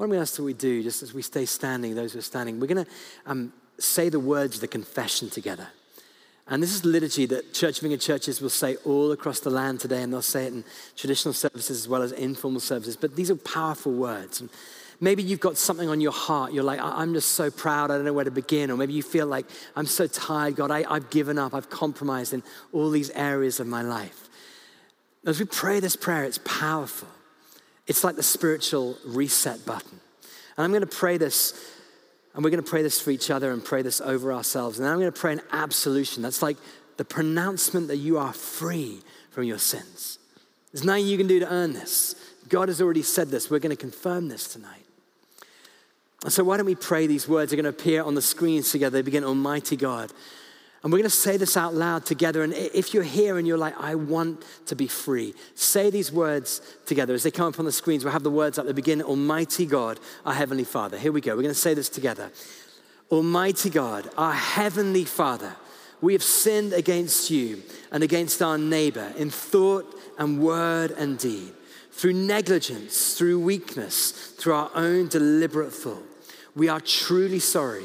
[0.00, 2.58] What to ask that we do, just as we stay standing, those who are standing,
[2.58, 2.90] we're going to
[3.26, 5.68] um, say the words of the confession together.
[6.48, 9.50] And this is the liturgy that Church of England churches will say all across the
[9.50, 10.64] land today, and they'll say it in
[10.96, 12.96] traditional services as well as informal services.
[12.96, 14.40] But these are powerful words.
[14.40, 14.48] And
[15.00, 16.54] maybe you've got something on your heart.
[16.54, 18.70] You're like, I'm just so proud, I don't know where to begin.
[18.70, 19.44] Or maybe you feel like,
[19.76, 22.42] I'm so tired, God, I, I've given up, I've compromised in
[22.72, 24.30] all these areas of my life.
[25.26, 27.08] As we pray this prayer, it's powerful.
[27.90, 29.98] It's like the spiritual reset button.
[30.56, 31.74] And I'm going to pray this
[32.32, 34.78] and we're going to pray this for each other and pray this over ourselves.
[34.78, 36.22] And then I'm going to pray an absolution.
[36.22, 36.56] That's like
[36.98, 39.00] the pronouncement that you are free
[39.32, 40.20] from your sins.
[40.72, 42.14] There's nothing you can do to earn this.
[42.48, 43.50] God has already said this.
[43.50, 44.86] We're going to confirm this tonight.
[46.22, 47.50] And so, why don't we pray these words?
[47.50, 48.98] They're going to appear on the screens together.
[48.98, 50.12] They begin, Almighty God.
[50.82, 52.42] And we're going to say this out loud together.
[52.42, 56.62] And if you're here and you're like, I want to be free, say these words
[56.86, 57.12] together.
[57.12, 58.64] As they come up on the screens, we'll have the words up.
[58.64, 60.96] They begin, Almighty God, our Heavenly Father.
[60.96, 61.36] Here we go.
[61.36, 62.30] We're going to say this together.
[63.10, 65.54] Almighty God, our Heavenly Father,
[66.00, 67.62] we have sinned against you
[67.92, 71.52] and against our neighbor in thought and word and deed,
[71.92, 76.04] through negligence, through weakness, through our own deliberate fault.
[76.56, 77.84] We are truly sorry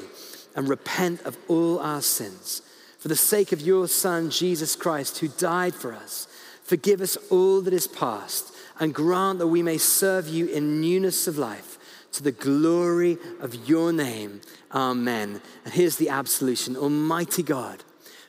[0.55, 2.61] and repent of all our sins
[3.05, 6.27] for the sake of your Son, Jesus Christ, who died for us,
[6.63, 11.27] forgive us all that is past and grant that we may serve you in newness
[11.27, 11.77] of life
[12.13, 14.41] to the glory of your name.
[14.73, 15.39] Amen.
[15.65, 17.83] And here's the absolution Almighty God,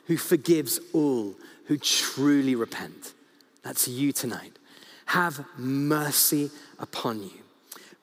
[0.05, 1.33] who forgives all
[1.65, 3.13] who truly repent.
[3.63, 4.59] That's you tonight.
[5.07, 7.31] Have mercy upon you,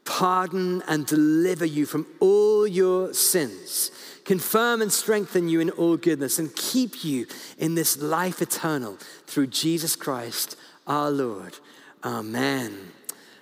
[0.04, 3.92] pardon and deliver you from all your sins
[4.24, 7.26] confirm and strengthen you in all goodness, and keep you
[7.58, 10.56] in this life eternal through Jesus Christ
[10.86, 11.58] our Lord.
[12.02, 12.92] Amen.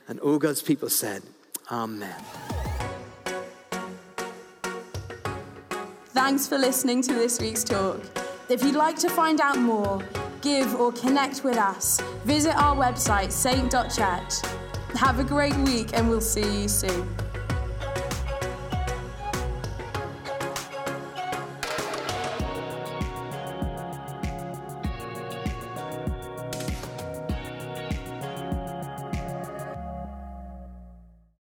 [0.08, 1.22] And all God's people said,
[1.70, 2.22] Amen.
[6.10, 8.00] Thanks for listening to this week's talk.
[8.48, 10.04] If you'd like to find out more,
[10.42, 14.52] give, or connect with us, visit our website, saint.church.
[14.94, 17.08] Have a great week, and we'll see you soon.